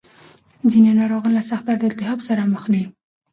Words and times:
ځینې 0.71 0.91
ناروغان 0.99 1.31
له 1.37 1.43
سخت 1.49 1.63
درد 1.67 1.81
او 1.83 1.89
التهاب 1.91 2.19
سره 2.27 2.41
مخ 2.53 2.63
دي. 2.73 2.83